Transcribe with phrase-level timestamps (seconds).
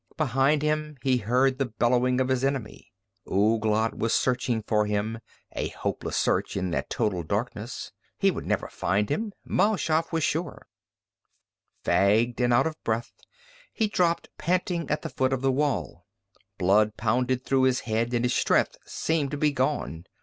[0.17, 2.91] Behind him he heard the bellowing of his enemy.
[3.31, 5.19] Ouglat was searching for him,
[5.51, 7.91] a hopeless search in that total darkness.
[8.17, 9.31] He would never find him.
[9.45, 10.65] Mal Shaff felt sure.
[11.85, 13.13] Fagged and out of breath,
[13.71, 16.07] he dropped panting at the foot of the wall.
[16.57, 20.05] Blood pounded through his head and his strength seemed to be gone.